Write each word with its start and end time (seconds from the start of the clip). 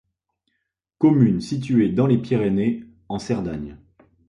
Commune 0.97 1.41
située 1.41 1.89
dans 1.89 2.07
les 2.07 2.17
Pyrénées, 2.17 2.83
en 3.07 3.19
Cerdagne. 3.19 3.77